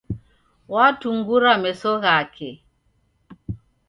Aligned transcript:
Watungura 0.73 1.51
meso 1.63 1.91
ghake. 2.03 2.51